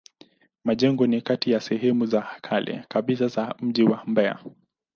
Majengo 0.63 1.07
ni 1.07 1.21
kati 1.21 1.51
ya 1.51 1.59
sehemu 1.61 2.05
za 2.05 2.21
kale 2.41 2.85
kabisa 2.89 3.27
za 3.27 3.55
mji 3.61 3.83
wa 3.83 4.03
Mbeya. 4.05 4.39